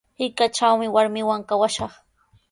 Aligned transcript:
Hirkatrawmi 0.19 0.87
warmiiwan 0.95 1.41
kawashaq. 1.49 1.91